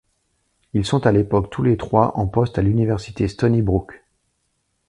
Ils 0.73 0.83
sont 0.83 1.05
à 1.05 1.11
l’époque 1.11 1.51
tous 1.51 1.61
les 1.61 1.77
trois 1.77 2.17
en 2.17 2.25
poste 2.25 2.57
à 2.57 2.63
l'université 2.63 3.27
Stony 3.27 3.61
Brook. 3.61 4.01